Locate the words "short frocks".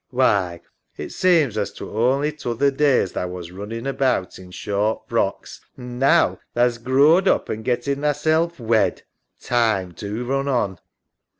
4.49-5.61